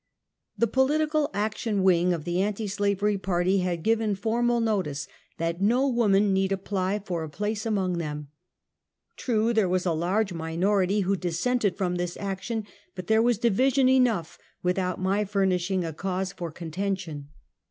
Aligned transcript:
The 0.57 0.65
political 0.65 1.29
action 1.31 1.83
wing 1.83 2.11
of 2.11 2.23
the 2.23 2.41
anti 2.41 2.65
slavery 2.67 3.19
party 3.19 3.59
had 3.59 3.83
given 3.83 4.15
formal 4.15 4.59
notice 4.59 5.07
that 5.37 5.61
no 5.61 5.87
woman 5.87 6.33
need 6.33 6.51
apply 6.51 7.03
for 7.05 7.21
a 7.21 7.29
place 7.29 7.67
among 7.67 7.99
them. 7.99 8.29
True, 9.15 9.53
there 9.53 9.69
was 9.69 9.85
a 9.85 9.93
large 9.93 10.33
minority 10.33 11.01
who 11.01 11.15
dissented 11.15 11.77
from 11.77 11.97
this 11.97 12.17
action, 12.17 12.65
but 12.95 13.05
there 13.05 13.21
was 13.21 13.37
division 13.37 13.87
enough, 13.89 14.39
without 14.63 14.99
my 14.99 15.23
furnishing 15.23 15.83
a 15.85 15.93
cause 15.93 16.33
for 16.33 16.51
contention. 16.51 17.27